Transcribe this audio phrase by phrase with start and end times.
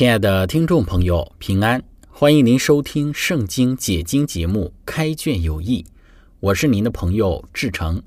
[0.00, 1.82] 亲爱的听众朋友，平安！
[2.08, 5.82] 欢迎您收听《圣经解经》节目《开卷有益》，
[6.40, 8.02] 我是您的朋友志成。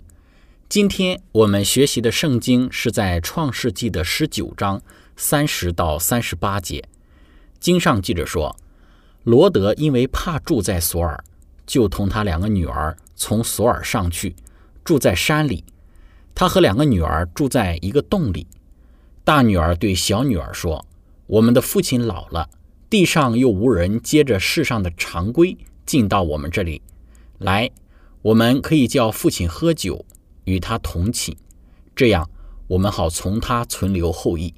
[0.67, 4.81] 今天我们学习的圣经是在创世纪的十九章
[5.15, 6.83] 三十到三十八节。
[7.59, 8.57] 经上记着说，
[9.23, 11.23] 罗德因为怕住在索尔，
[11.67, 14.35] 就同他两个女儿从索尔上去，
[14.83, 15.63] 住在山里。
[16.33, 18.47] 他和两个女儿住在一个洞里。
[19.23, 20.83] 大女儿对小女儿说。
[21.33, 22.47] 我们的父亲老了，
[22.91, 26.79] 地上又无人接着世上的常规进到我们这里
[27.39, 27.71] 来，
[28.21, 30.05] 我们可以叫父亲喝酒，
[30.43, 31.35] 与他同寝，
[31.95, 32.29] 这样
[32.67, 34.53] 我们好从他存留后裔。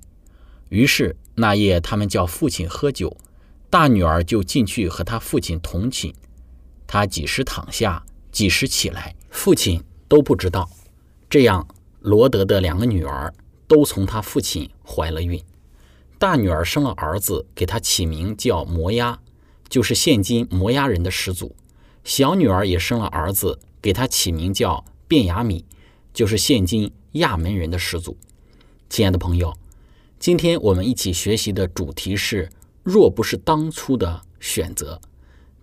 [0.68, 3.16] 于是那夜他们叫父亲喝酒，
[3.70, 6.14] 大女儿就进去和他父亲同寝，
[6.86, 10.70] 他几时躺下，几时起来，父亲都不知道。
[11.30, 11.66] 这样
[12.02, 13.34] 罗德的两个女儿
[13.66, 15.42] 都从他父亲怀了孕。
[16.26, 19.20] 大女儿生了儿子，给他起名叫摩押，
[19.70, 21.56] 就是现今摩押人的始祖。
[22.04, 25.64] 小女儿也生了儿子，给他起名叫卞雅米，
[26.16, 28.18] 就是现今亚门人的始祖。
[28.90, 29.54] 亲爱的朋友，
[30.18, 32.50] 今天我们一起学习的主题是：
[32.82, 35.00] 若不是当初的选择。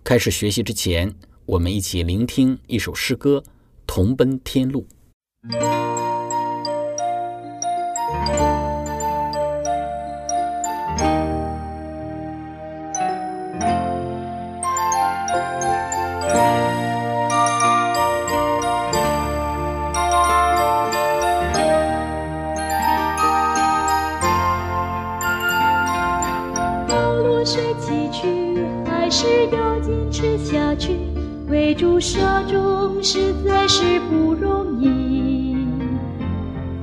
[0.01, 1.13] 开始学习之前，
[1.45, 3.43] 我们一起聆听一首诗歌
[3.85, 4.87] 《同奔天路》。
[33.03, 35.57] 实在是不容易，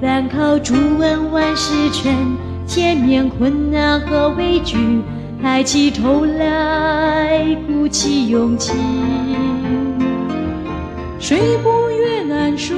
[0.02, 2.14] 单靠主恩万事全，
[2.66, 4.76] 前面困难和畏惧，
[5.40, 8.74] 抬起头来鼓起勇气。
[11.18, 12.76] 水不越难数，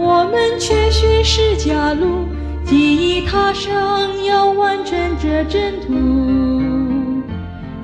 [0.00, 2.26] 我们却寻是家路，
[2.64, 5.96] 记忆踏上要完成这征途。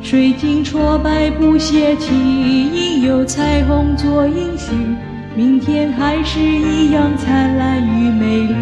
[0.00, 4.72] 水晶挫败不泄气，应有彩虹做应许，
[5.34, 8.53] 明天还是一样灿烂与美丽。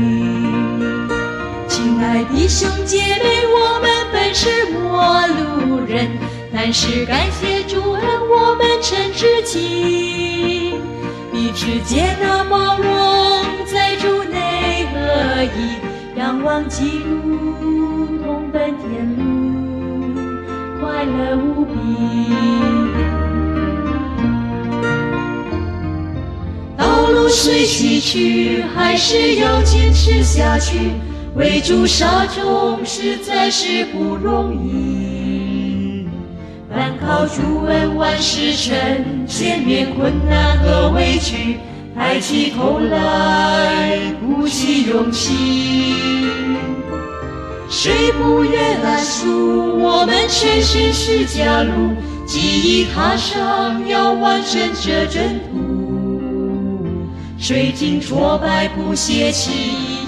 [1.66, 6.08] 亲爱的兄姐妹，我们本是陌路人，
[6.52, 10.74] 但是感谢主恩，我们成知己，
[11.32, 12.86] 彼此接纳包容，
[13.66, 19.20] 在主内合一，仰望基督，同奔天路。
[20.80, 21.74] 快乐无比，
[27.30, 30.90] 道路虽崎岖，还是要坚持下去。
[31.36, 36.08] 为主杀众实在是不容易，
[36.68, 38.74] 单靠主恩万事成，
[39.28, 41.58] 前面困难和委屈，
[41.94, 45.94] 抬起头来鼓起勇气。
[47.68, 49.78] 谁不愿来数？
[49.78, 51.94] 我们全是释迦路，
[52.26, 55.69] 记忆踏上要完成这征途。
[57.40, 59.50] 水晶挫败不泄气，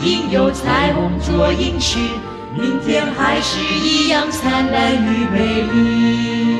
[0.04, 1.98] 应有彩虹做应许，
[2.54, 6.58] 明天还是一样灿烂与美丽。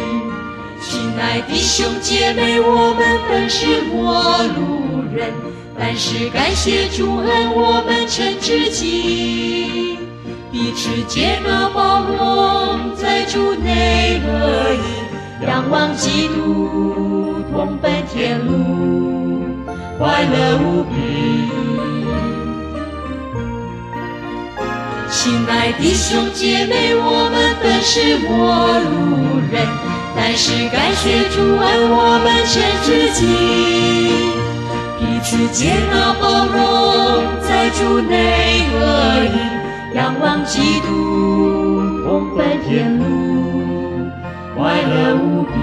[0.81, 5.31] 亲爱的兄姐妹，我们本是陌路人，
[5.79, 9.99] 但是感谢主恩，我们成知己。
[10.51, 19.32] 彼此接纳包容，在主内合一，仰望基督，同奔天路，
[20.03, 20.91] 快乐无比。
[25.09, 29.65] 亲爱的兄姐妹，我们本是陌路人，
[30.17, 32.53] 但是感谢主恩我们全
[32.83, 33.21] 自己，
[34.99, 44.11] 彼此接纳包容，在主内合一，仰望基督，同奔天路，
[44.57, 45.62] 快乐无比。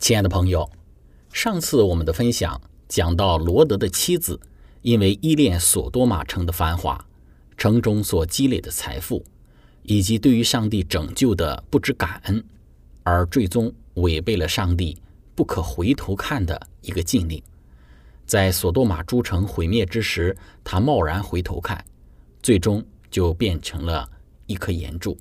[0.00, 0.68] 亲爱的朋友，
[1.30, 2.58] 上次我们的分享
[2.88, 4.40] 讲到罗德的妻子
[4.80, 7.06] 因为依恋索多玛城的繁华，
[7.58, 9.22] 城中所积累的财富，
[9.82, 12.42] 以及对于上帝拯救的不知感恩，
[13.02, 14.96] 而最终违背了上帝
[15.34, 17.40] 不可回头看的一个禁令。
[18.24, 21.84] 在索多玛诸城毁灭之时，他贸然回头看，
[22.42, 24.08] 最终就变成了
[24.46, 25.14] 一颗岩柱，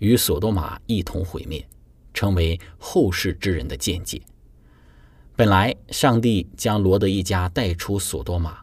[0.00, 1.66] 与索多玛一同毁灭。
[2.12, 4.20] 成为后世之人的见解。
[5.36, 8.58] 本来上帝将罗德一家带出索多玛，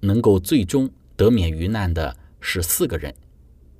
[0.00, 3.14] 能够最终得免于难的是四个人，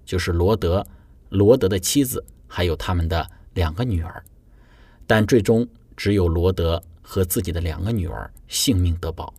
[0.04, 0.86] 就是罗德、
[1.30, 4.22] 罗德的妻子，还有他们的两个女儿。
[5.06, 5.66] 但最终
[5.96, 9.34] 只有罗德和自己的两个女儿性命得保。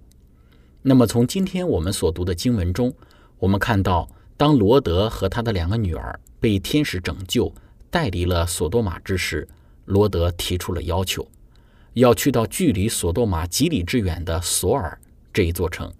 [0.81, 2.93] 那么从今天我们所读的经文中，
[3.37, 7.53] 我们看到，当罗德和他的两个女儿被天使拯救，
[7.89, 9.47] 带离了索多玛之时，
[9.89, 11.27] 罗德提出了要求，
[11.93, 14.99] 要去到距离索多玛几里之远的索尔
[15.33, 15.91] 这一座城。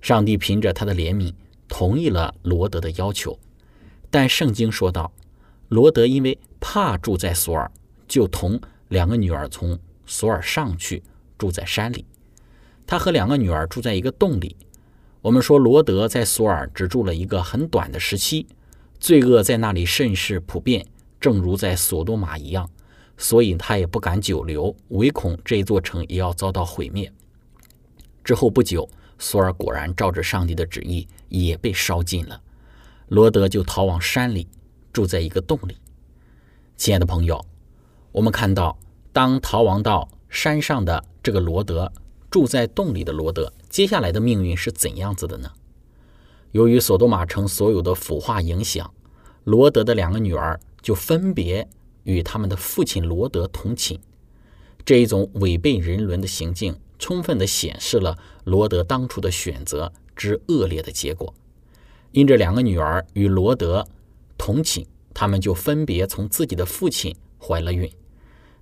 [0.00, 1.32] 上帝凭着他的怜悯
[1.68, 3.38] 同意了罗德的要求，
[4.10, 5.12] 但圣经说道，
[5.68, 7.70] 罗德因为怕住在索尔，
[8.08, 11.00] 就同两个女儿从索尔上去
[11.38, 12.04] 住在山里。
[12.84, 14.56] 他和两个女儿住在一个洞里。
[15.20, 18.48] 我们说罗德在索尔只住了一个很短的时期，
[18.98, 20.84] 罪恶在那里甚是普遍，
[21.20, 22.68] 正如在索多玛一样。
[23.16, 27.12] 所以他也不敢久留，唯恐这座城也要遭到毁灭。
[28.24, 28.88] 之后不久，
[29.18, 32.40] 索尔果然照着上帝的旨意也被烧尽了。
[33.08, 34.48] 罗德就逃往山里，
[34.92, 35.76] 住在一个洞里。
[36.76, 37.44] 亲爱的朋友，
[38.10, 38.78] 我们看到，
[39.12, 41.92] 当逃亡到山上的这个罗德，
[42.30, 45.52] 住在洞里的罗德，接下来的命运是怎样子的呢？
[46.52, 48.92] 由于索多玛城所有的腐化影响，
[49.44, 51.68] 罗德的两个女儿就分别。
[52.04, 53.98] 与他们的父亲罗德同寝，
[54.84, 61.32] 这一种违背人伦的行径，充分地显示了罗德当初的选择之恶劣的结果。
[62.10, 63.86] 因这两个女儿与罗德
[64.36, 67.90] 同寝，他们就分别从自己的父亲怀了孕。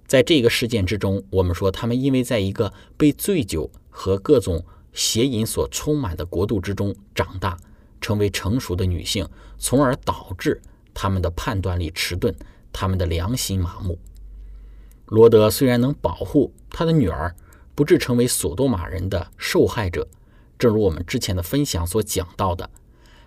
[0.06, 7.56] 在这个事件之中，我们说他们因为在一个被醉酒和各种邪淫所充满的国度之中长大，
[8.00, 10.60] 成为成熟的女性，从而导致
[10.92, 12.34] 他们的判断力迟钝。
[12.72, 13.98] 他们的良心麻木。
[15.06, 17.34] 罗德虽然能保护他的女儿
[17.74, 20.06] 不致成为索多玛人的受害者，
[20.56, 22.70] 正如我们之前的分享所讲到的，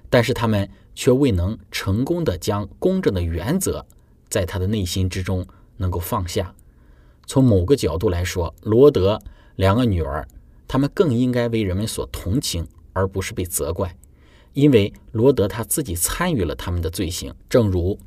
[0.10, 3.86] 但是他们却未能成功的将公正的原则
[4.30, 6.56] 在他的内心之中能够放下。
[7.26, 9.22] 从某个角度来说，罗德
[9.56, 10.26] 两个女儿，
[10.68, 13.98] 他们更应该为人们所同情，而不是被责怪，
[14.54, 18.00] 因为罗德他自己参与了他们的罪行，正如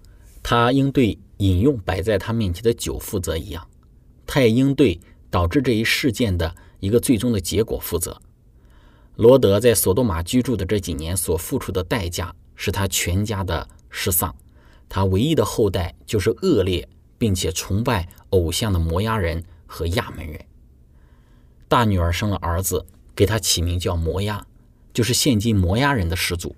[0.42, 1.18] 他应对。
[1.38, 3.66] 引用摆在他面前的酒负责一样，
[4.26, 4.98] 他也应对
[5.30, 8.20] 导致这一事件的一个最终的结果负责。
[9.16, 14.34] 罗德在索多玛居住的这几年所付出的代价，是他全家的失丧。
[14.88, 20.38] 他唯一的后代就是恶劣并且崇拜偶像的摩押人和亚门人。
[21.68, 24.46] 大女儿生了儿子，给他起名叫摩押，
[24.94, 26.54] 就是现今摩押人的始祖。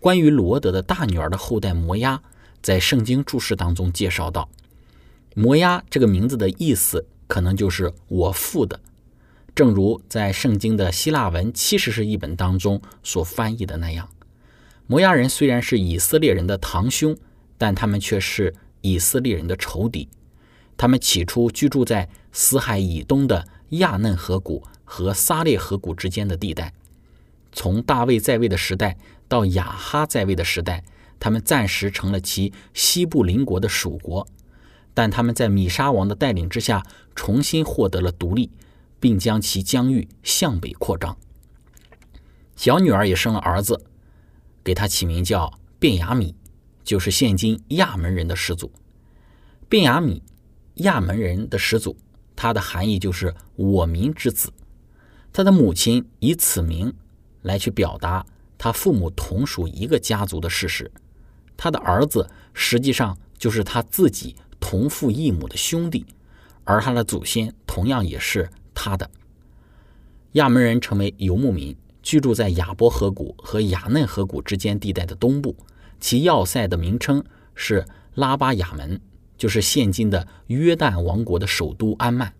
[0.00, 2.22] 关于罗德的大女儿的后代摩押。
[2.64, 4.48] 在圣经注释当中介绍到，
[5.34, 8.80] 摩押这个名字的意思可能就是我父的，
[9.54, 14.08] 正如在圣经的希腊文七十士译本当中所翻译的那样。
[14.86, 17.14] 摩押人虽然是以色列人的堂兄，
[17.58, 20.08] 但他们却是以色列人的仇敌。
[20.74, 26.72] 他们起初居住在死海以东的亚嫩河谷和撒列河谷之间的地带。
[27.52, 28.96] 从大卫在位的时代
[29.28, 30.82] 到亚哈在位的时代。
[31.24, 34.28] 他们暂时成了其西部邻国的属国，
[34.92, 38.50] 但他们在米沙王的带领之下重新获得了独立，
[39.00, 41.16] 并将其疆域向北扩张。
[42.56, 43.86] 小女儿也生了儿子，
[44.62, 46.34] 给他起名叫卞雅米，
[46.84, 48.70] 就是现今亚门人的始祖。
[49.70, 50.22] 卞雅米，
[50.74, 51.96] 亚门人的始祖，
[52.36, 54.52] 他的含义就是我民之子。
[55.32, 56.92] 他的母亲以此名
[57.40, 58.26] 来去表达
[58.58, 60.92] 他父母同属一个家族的事实。
[61.56, 66.06] 他的儿子实际上就是他自己同父异母的兄弟，
[66.64, 69.10] 而他的祖先同样也是他的。
[70.32, 75.56] 亚门人成为游牧民，居住在亚伯河谷和雅嫩河谷之间地带的东部，
[76.00, 77.84] 其要塞的名称是
[78.14, 79.00] 拉巴亚门，
[79.38, 82.32] 就是现今的约旦王国的首都安曼。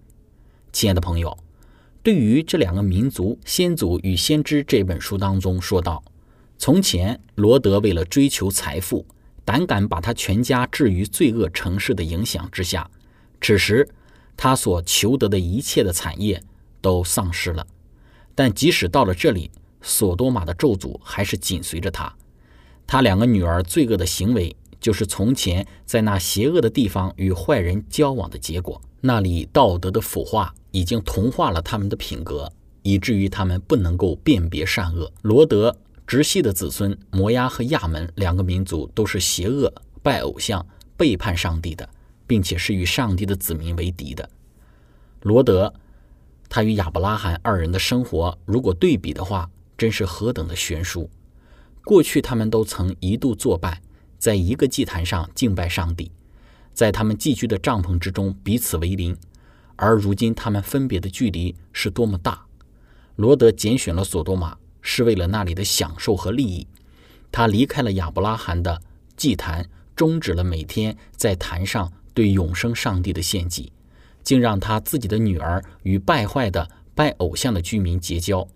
[0.72, 1.38] 亲爱的朋友，
[2.02, 6.02] 对于这两个民族，《先祖与先知》这本书当中说道：
[6.56, 9.06] 从前罗德为了追求财富，
[9.44, 12.90] 胆敢把他全家置于罪恶城市的影响之下，
[13.40, 13.88] 此时
[14.36, 16.42] 他所求得的一切的产业
[16.80, 17.66] 都丧失了。
[18.34, 19.50] 但即使到了这里，
[19.82, 22.12] 索多玛的咒诅还是紧随着他。
[22.86, 28.80] 他两个女儿罪恶的行为，就是从前在那邪恶的地方与坏人交往的结果。
[29.02, 32.50] 那里道德的腐化已经同化了他们的品格，
[32.82, 35.12] 以至于他们不能够辨别善恶。
[35.22, 41.88] 罗德直系的子孙摩押和亚门两个民族都是邪恶、拜偶像、背叛上帝的，
[42.26, 44.28] 并且是与上帝的子民为敌的。
[45.22, 45.72] 罗德。
[46.46, 51.10] 他与亚伯拉罕二人的生活，如果对比的话，真是何等的悬殊。
[51.82, 53.80] 过去他们都曾一度作伴，
[54.18, 56.12] 在一个祭坛上敬拜上帝，
[56.72, 59.16] 在他们寄居的帐篷之中彼此为邻，
[59.74, 62.46] 而如今他们分别的距离是多么大。
[63.16, 66.68] 罗德拣选了索多玛，是为了那里的享受和利益。
[67.32, 68.80] 他离开了亚伯拉罕的
[69.16, 73.72] 祭坛，终止了每天在坛上对永生上帝的献祭。
[74.22, 78.48] 竟让他自己的女儿与败坏的拜偶像的居民结交。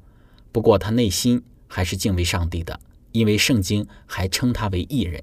[0.50, 2.80] 不过他内心还是敬畏上帝的，
[3.12, 5.22] 因为圣经还称他为艺人。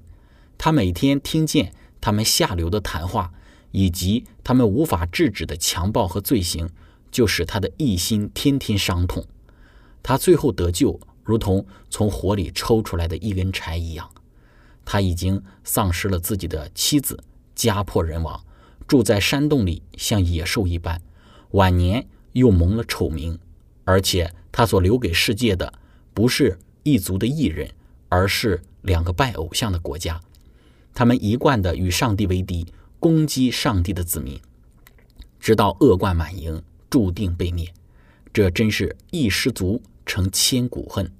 [0.56, 3.32] 他每天听见他们下流的谈话，
[3.72, 6.70] 以及他们无法制止的强暴和罪行，
[7.10, 9.26] 就使他的异心天天伤痛。
[10.08, 14.08] 他最后得救，如同从火里抽出来的一根柴一样。
[14.84, 17.18] 他已经丧失了自己的妻子，
[17.56, 18.40] 家破人亡。
[18.86, 21.02] 住在山洞里，像野兽一般，
[21.50, 23.36] 晚年又蒙了丑名，
[23.82, 25.72] 而且他所留给世界的
[26.14, 27.68] 不是一族的艺人，
[28.08, 30.20] 而是两个拜偶像的国家。
[30.94, 34.40] 他们一贯的与上帝为敌，攻击上帝的子民，
[35.40, 37.74] 直到恶贯满盈，注定被灭。
[38.32, 41.12] 这真是一失足成千古恨，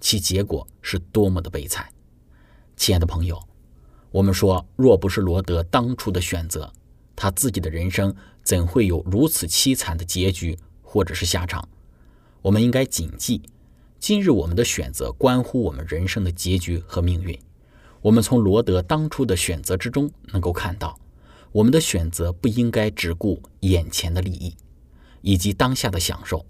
[0.00, 1.86] 其结果是多么的悲惨！
[2.74, 3.40] 亲爱的朋友，
[4.10, 6.72] 我们说，若不是罗德当初的选择，
[7.14, 11.68] 他自己的人生怎会有如此凄惨的结局或者是下场？
[12.40, 13.42] 我们应该谨记，
[13.98, 17.38] 今日我们的选择关乎我们人生的结局和命运。
[18.00, 20.98] 我们从罗德当初的选择之中能够看到，
[21.52, 24.56] 我们的选择不应该只顾眼前的利益
[25.20, 26.46] 以及当下的享受。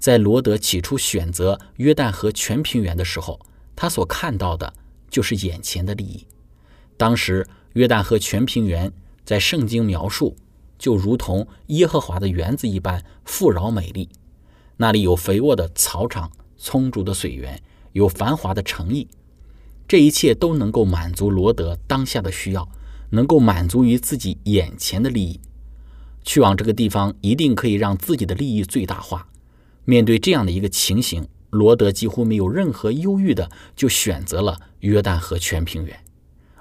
[0.00, 3.38] 在罗德起初选择约旦河全平原的时候，
[3.76, 4.74] 他所看到的
[5.08, 6.26] 就是眼前的利益。
[6.96, 8.92] 当时约旦河全平原。
[9.22, 10.34] 在圣经描述，
[10.76, 14.08] 就如同耶和华的园子一般富饶美丽，
[14.78, 19.06] 那里有肥沃的草场、充足的水源，有繁华的城邑，
[19.86, 22.68] 这一切都能够满足罗德当下的需要，
[23.10, 25.38] 能够满足于自己眼前的利益。
[26.24, 29.28] 去往这个地方，一定可以让自己的利益最大化。
[29.90, 35.98] 面对这样的一个情形，罗德几乎没有任何犹豫的，就选择了约旦河全平原。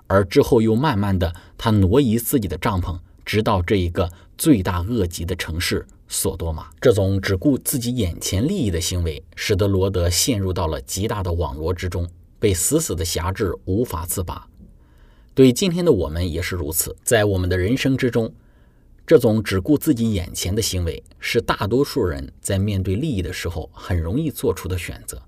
[0.07, 6.71] 而之后又慢慢的，他挪移自己的帐篷，直到这一个罪大恶极的城市索多玛。
[6.81, 12.09] 这种只顾自己眼前利益的行为，使得罗德陷入到了极大的网罗之中，
[12.39, 14.48] 被死死的辖制，无法自拔。
[15.36, 18.33] 对今天的我们也是如此，在我们的人生之中，
[19.10, 25.20] 这种只顾自己眼前的行为，是大多数人在面对利益的时候很容易做出的选择。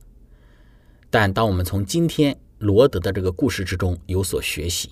[1.10, 4.92] 但当我们从今天，罗德的这个故事之中有所学习。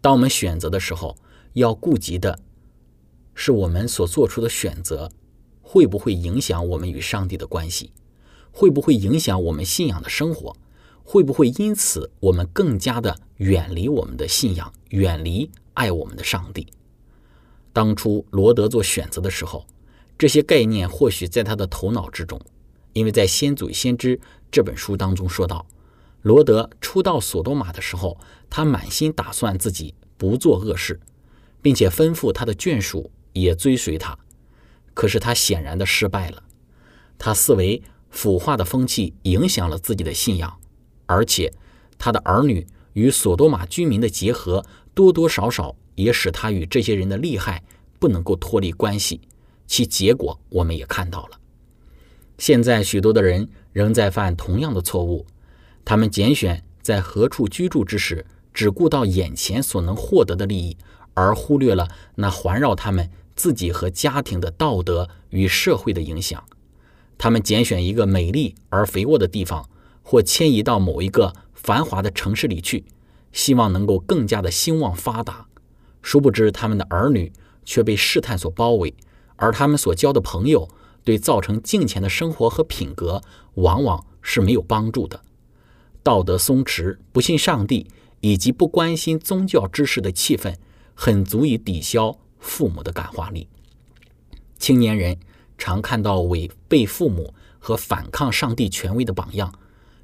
[0.00, 1.16] 当我们选择的时候，
[1.52, 2.36] 要顾及的
[3.36, 5.08] 是我们所做出的选择
[5.62, 7.92] 会不会影响我们与上帝的关系，
[8.50, 10.56] 会不会影响我们信仰的生活，
[11.04, 16.66] 会不会因此我们更加的远离我们的信仰，远离爱我们的上帝。
[17.74, 19.66] 当初罗德做选择的时候，
[20.16, 22.40] 这些概念或许在他的头脑之中，
[22.92, 24.16] 因为在《先祖先知》
[24.50, 25.66] 这本书当中说到。
[26.22, 28.16] 罗德初到索多玛的时候，
[28.48, 30.98] 他满心打算自己不做恶事，
[31.60, 34.16] 并且吩咐他的眷属也追随他。
[34.94, 36.44] 可是他显然的失败了。
[37.18, 40.58] 他思维腐化的风气影响了自己的信仰，
[41.06, 41.52] 而且
[41.98, 44.64] 他的儿女与索多玛居民的结合，
[44.94, 47.62] 多多少少也使他与这些人的利害
[47.98, 49.20] 不能够脱离关系。
[49.66, 51.40] 其结果我们也看到了。
[52.38, 55.24] 现在许多的人仍在犯同样的错误。
[55.84, 60.76] 他们拣选在何处居住之时，只顾到眼前所能获得的利益，
[61.14, 66.42] 而忽略了那环绕他们自己和家庭的道德与社会的影响。
[67.16, 69.68] 他们拣选一个美丽而肥沃的地方，
[70.02, 72.84] 或迁移到某一个繁华的城市里去，
[73.32, 75.46] 希望能够更加的兴旺发达。
[76.04, 77.32] 殊不知，他们的儿女
[77.64, 78.92] 却被试探所包围，
[79.36, 80.68] 而他们所交的朋友
[81.02, 83.22] 对造成敬虔的生活和品格，
[83.54, 85.22] 往往是没有帮助的。
[86.02, 87.88] 道德松弛、不信上帝
[88.20, 90.54] 以及不关心宗教知识的气氛，
[90.94, 93.48] 很足以抵消父母的感化力。
[94.58, 95.16] 青年人
[95.56, 99.58] 常看到违背父母和反抗上帝权威的榜样，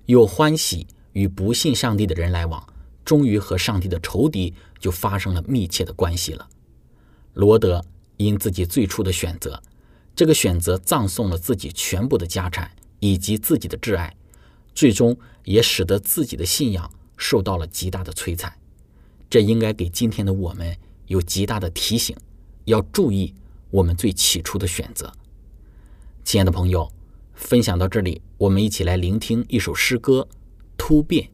[0.06, 2.66] 又欢喜与不信上帝的人来往，
[3.10, 6.48] 终于和上帝的仇敌就发生了密切的关系了。
[7.34, 7.84] 罗德
[8.18, 9.60] 因自己最初的选择，
[10.14, 14.16] 这个选择葬送了自己全部的家产以及自己的挚爱。
[14.76, 18.56] 最终也使得自己的信仰受到了极大的摧残，
[19.28, 20.76] 这应该给今天的我们
[21.08, 22.16] 有极大的提醒，
[22.66, 23.34] 要注意
[23.72, 25.12] 我们最起初的选择。
[26.22, 26.88] 亲爱的朋友，
[27.34, 30.28] 分享到这里，我们一起来聆听一首诗歌
[30.76, 31.24] 《突变》。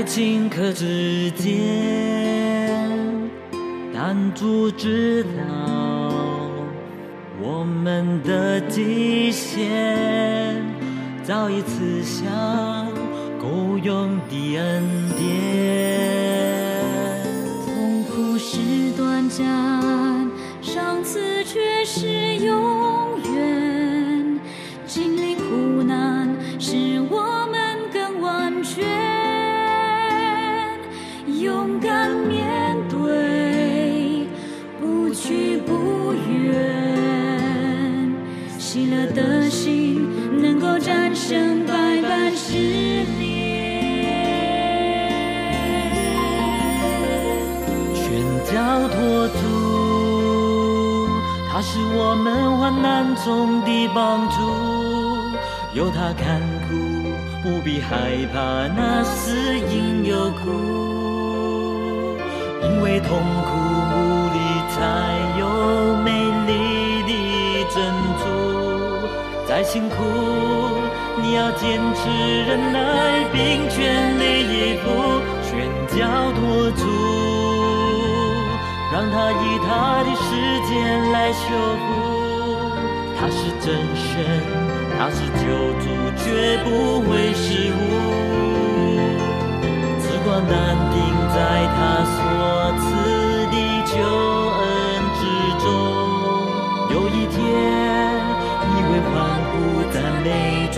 [0.00, 1.50] 在顷刻之间。
[3.92, 5.30] 但主知道
[7.38, 10.56] 我们的极限，
[11.22, 12.88] 早已刺向
[13.38, 14.82] 够用的恩
[15.18, 15.28] 典。
[17.66, 18.56] 痛苦是
[18.96, 19.79] 短暂，
[51.60, 54.40] 他是我们患难中的帮助，
[55.74, 56.72] 有他看顾，
[57.42, 62.16] 不必害怕那死因有苦，
[62.62, 63.10] 因为痛
[63.44, 63.50] 苦
[63.92, 64.38] 无力
[64.70, 64.80] 才
[65.38, 66.08] 有美
[66.46, 67.12] 丽的
[67.68, 67.84] 珍
[68.16, 68.24] 珠，
[69.46, 69.96] 再辛苦
[71.20, 72.08] 你要坚持
[72.46, 77.29] 忍耐，并全力以赴，全交托主。
[78.92, 80.26] 让他以他的时
[80.68, 81.46] 间来修
[81.86, 81.88] 复。
[83.18, 84.42] 他是真神，
[84.98, 85.42] 他是救
[85.78, 85.84] 主，
[86.16, 86.68] 绝不
[87.02, 87.78] 会失误。
[90.00, 90.52] 只管难
[90.90, 90.96] 定
[91.28, 91.38] 在
[91.76, 92.18] 他所
[92.78, 92.82] 赐
[93.52, 93.54] 的
[93.86, 93.92] 救
[94.58, 94.62] 恩
[95.18, 95.20] 之
[95.62, 95.66] 中，
[96.90, 97.38] 有一天
[98.66, 99.12] 你会欢
[99.52, 99.52] 呼
[99.92, 100.26] 赞美
[100.72, 100.76] 主。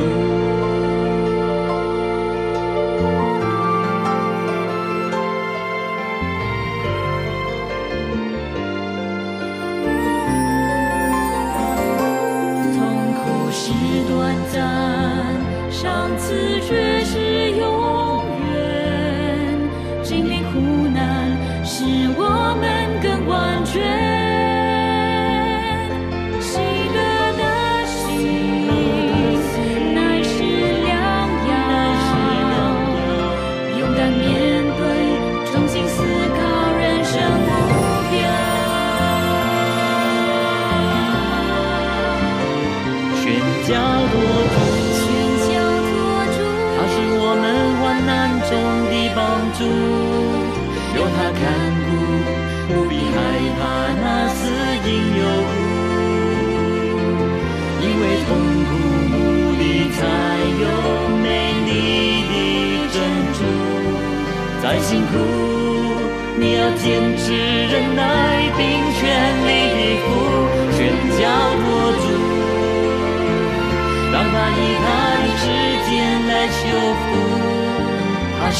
[14.53, 17.82] 短暂，上次却是永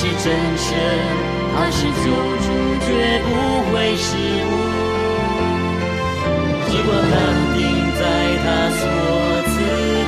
[0.03, 0.67] 是真神，
[1.55, 2.11] 他是救
[2.43, 2.47] 主，
[2.81, 2.91] 绝
[3.23, 3.27] 不
[3.71, 4.09] 会失
[4.43, 4.51] 误。
[6.69, 7.15] 尽管难
[7.55, 7.63] 定
[7.95, 8.03] 在
[8.43, 8.45] 他
[8.81, 8.83] 所
[9.47, 9.55] 赐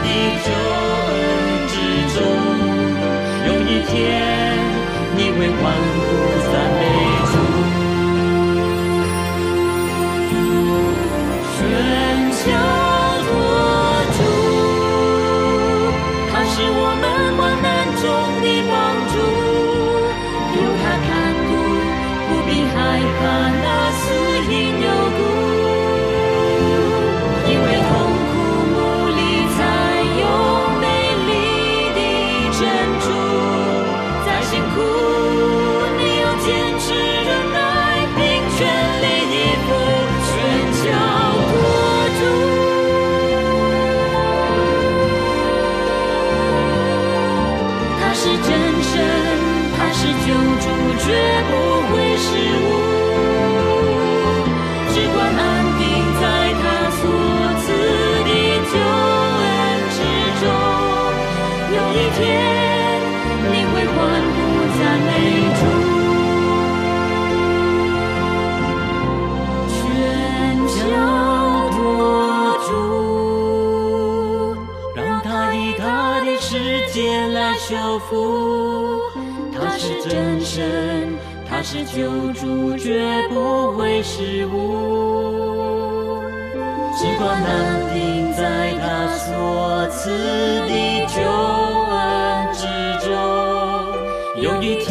[0.03, 0.07] 的
[0.43, 0.47] 救
[1.13, 1.17] 恩
[1.71, 1.73] 之
[2.13, 2.19] 中，
[3.47, 3.95] 有一天
[5.17, 6.44] 你会欢呼。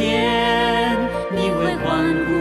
[0.04, 1.00] 天
[1.32, 2.33] 你会欢呼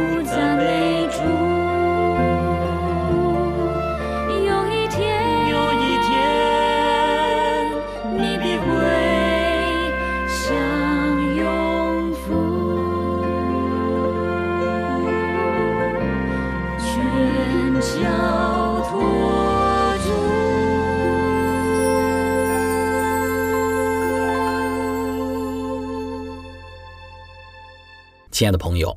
[28.42, 28.96] 亲爱的朋友，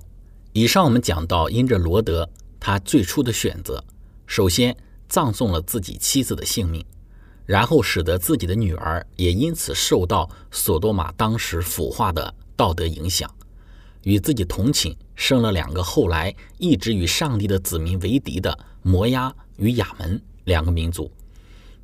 [0.54, 2.28] 以上我们讲到，因着罗德
[2.60, 3.86] 他最初的选择，
[4.26, 4.76] 首先
[5.08, 6.84] 葬送了自己妻子的性命，
[7.46, 13.30] 然后使得自己的女儿也因此受到索多玛当时腐化的道德影响，
[14.02, 21.12] 与自己同寝，生了两个后来一直与上帝的子民为敌的摩押与亚门两个民族。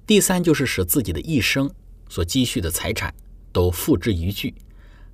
[0.08, 1.70] 第三就是使自己的一生
[2.10, 3.14] 所积蓄的财产
[3.52, 4.52] 都付之一炬。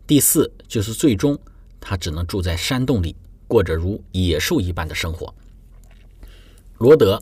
[0.08, 1.38] 第四就是最终
[1.80, 3.16] 他只能住在山洞里，
[3.48, 5.34] 过着如野兽一般的生活。
[6.78, 7.22] 罗德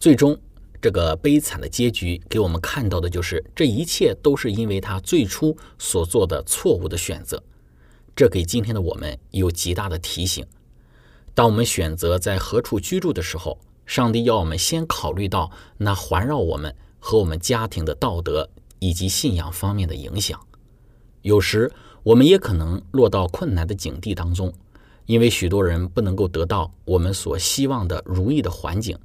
[0.00, 0.38] 最终
[0.80, 7.42] 这个悲惨的结局给我们看到的就是，这一切都是因为他最初所做的错误的选择。
[8.14, 10.44] 这给今天的我们有极大的提醒。
[11.34, 20.40] 当我们选择在何处居住的时候，上帝要我们先考虑到那环绕我们和我们家庭的道德以及信仰方面的影响。
[21.22, 21.70] 有时
[22.02, 24.52] 我们也可能落到困难的境地当中，
[25.06, 28.98] 因为许多人不能够得到我们所希望的如意的环境。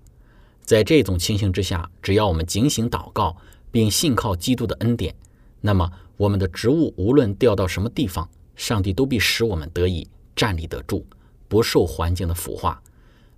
[0.63, 3.36] 在这种情形之下，只要我们警醒祷告，
[3.71, 5.13] 并信靠基督的恩典，
[5.60, 11.06] 那么我们的职务无论调到什么地方，上帝都必使我们得以站立得住，
[11.49, 12.82] 不受环境的腐化。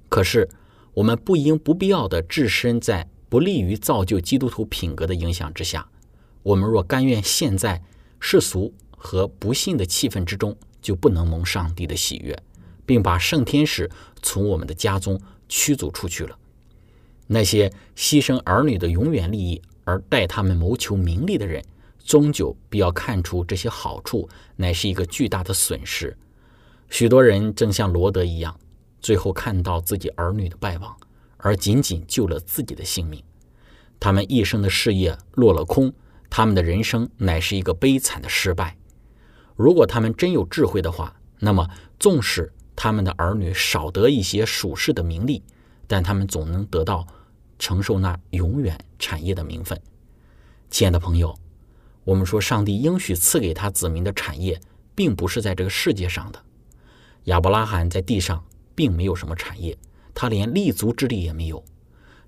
[0.08, 0.48] 可是，
[0.94, 5.90] 我们不应不必要的置身在不利于造就基督徒品格的影响之下。
[6.44, 7.82] 我们若甘愿陷在
[8.20, 8.72] 世俗
[9.06, 12.36] 和不幸的气氛之中，就不能蒙上帝的喜悦，
[12.86, 13.88] 并把圣天使
[14.24, 16.36] 从我们的家中驱逐出去了。
[17.28, 21.64] 那些牺牲儿女的永远利益而代他们谋求名利的人，
[22.04, 26.18] 终究必要看出这些好处乃是一个巨大的损失。
[26.90, 28.60] 许多人正像罗德一样，
[29.00, 30.96] 最后看到自己儿女的败亡，
[31.38, 33.24] 而仅仅救了自己的性命。
[34.00, 35.94] 他们一生的事业落了空，
[36.30, 38.76] 他们的人生乃是一个悲惨的失败。
[39.56, 41.68] 如果他们真有智慧的话，那么
[42.00, 45.42] 纵使他们的儿女少得一些属世的名利，
[45.88, 47.08] 但他们总能得到
[47.58, 49.80] 承受那永远产业的名分。
[50.70, 51.34] 亲爱的朋友，
[52.04, 54.60] 我们说上帝应许赐给他子民的产业，
[54.94, 56.42] 并不是在这个世界上的。
[57.26, 58.44] 亚伯拉罕在地上
[58.76, 59.78] 并没有什么产业，
[60.14, 61.64] 他连立足之地也没有。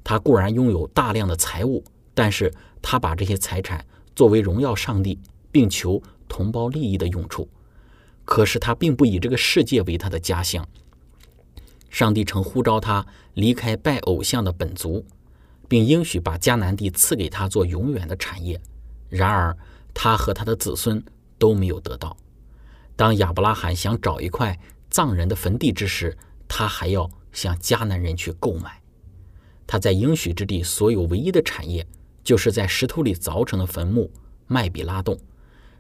[0.03, 3.85] 他固然拥有大量的财物，但是他把这些财产
[4.15, 5.19] 作为荣耀上帝
[5.51, 7.47] 并求同胞利益的用处。
[8.25, 10.67] 可是他并不以这个世界为他的家乡。
[11.89, 15.05] 上帝曾呼召他离开拜偶像的本族，
[15.69, 18.59] 并应许把迦南地赐给他做永远的产业。
[19.09, 19.57] 然而，
[19.93, 21.01] 他和他的子孙
[21.37, 22.15] 都没有得到。
[22.97, 24.59] 当亚伯拉罕想找一块
[24.89, 28.81] 藏人的坟地之时，他还要向迦南人去购买。
[29.65, 31.87] 他在应许之地所有唯一的产业，
[32.23, 34.11] 就是在石头里凿成的坟墓
[34.47, 35.17] 麦比拉洞。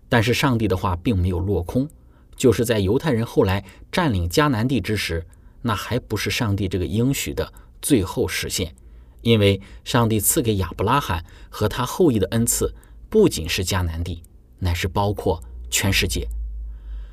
[0.09, 1.89] 但是上帝的话并没有落空，
[2.35, 5.25] 就是在犹太人后来占领迦南地之时。
[5.63, 8.73] 那还不是上帝这个应许的最后实现，
[9.21, 12.73] 因为上帝赐给亚伯拉罕和他后裔的恩赐，
[13.09, 14.23] 不仅是迦南地，
[14.59, 16.25] 乃是包括全世界。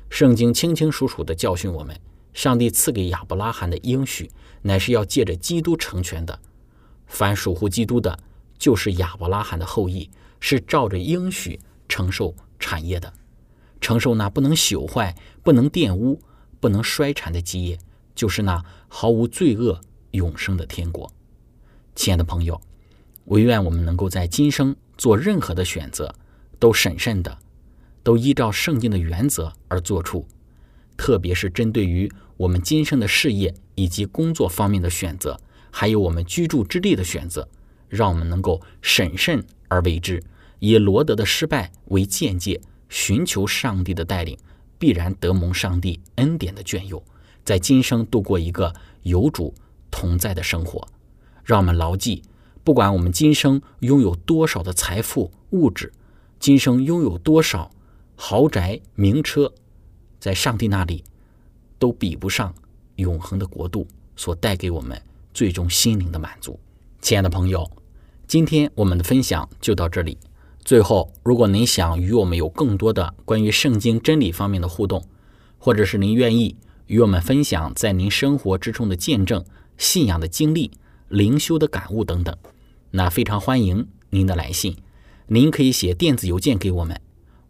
[0.09, 1.99] 圣经清清楚楚地教训我们，
[2.33, 4.31] 上帝赐给亚伯拉罕的应许，
[4.61, 6.39] 乃是要借着基督成全的。
[7.07, 8.17] 凡属乎基督的，
[8.57, 13.13] 就是亚伯拉罕的后裔，是照着应许承受产业的，
[13.81, 16.21] 承受那不能朽坏、不能玷污、
[16.59, 17.79] 不能衰残的基业。
[18.15, 21.11] 就是那毫无罪恶、永生的天国。
[21.95, 22.61] 亲爱的朋友，
[23.25, 26.15] 唯愿我们能够在今生做任何的选择，
[26.57, 27.37] 都审慎的，
[28.03, 30.25] 都依照圣经的原则而做出。
[30.95, 35.37] 特别是针对于我们今生的事业以及工作方面的选择，
[35.69, 37.49] 还有我们居住之地的选择，
[37.89, 40.23] 让我们能够审慎而为之，
[40.59, 44.37] 以罗德的失败为鉴戒，寻求上帝的带领，
[44.77, 47.03] 必然得蒙上帝恩典的眷佑，
[47.43, 49.53] 在今生度过一个有主
[49.91, 50.87] 同在的生活。
[51.43, 52.23] 让我们牢记，
[52.63, 55.93] 不管我们今生拥有多少的财富物质，
[56.39, 57.69] 今生拥有多少
[58.15, 59.53] 豪宅名车，
[60.19, 61.03] 在上帝那里
[61.77, 62.53] 都比不上
[62.95, 64.99] 永恒的国度所带给我们
[65.33, 66.59] 最终心灵的满足。
[67.01, 67.69] 亲爱的朋友，
[68.25, 70.17] 今天我们的分享就到这里。
[70.65, 75.07] 最后，如果您想与我们有更多的关于圣经真理方面的互动，
[75.57, 79.45] 或者是您愿意与我们分享在您生活之中的见证、
[79.77, 80.71] 信仰的经历。
[81.07, 82.35] 灵修的感悟等等，
[82.89, 84.75] 那非常欢迎您的来信。
[85.27, 86.99] 您可以写电子邮件给我们，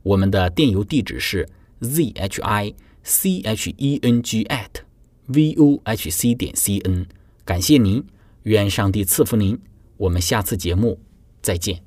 [0.03, 1.47] 我们的电邮地址是
[1.79, 4.83] z h i c h e n g at
[5.27, 7.07] v o h c 点 c n。
[7.45, 8.05] 感谢您，
[8.43, 9.57] 愿上帝赐福您。
[9.95, 10.99] 我们下次节目
[11.41, 11.84] 再见。